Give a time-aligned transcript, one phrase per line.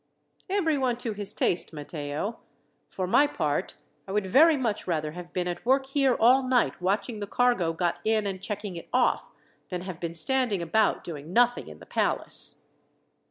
[0.49, 2.39] "Everyone to his taste, Matteo.
[2.89, 3.75] For my part,
[4.07, 7.71] I would very much rather have been at work here all night watching the cargo
[7.71, 9.29] got in and checking it off,
[9.69, 12.63] than have been standing about doing nothing in the palace."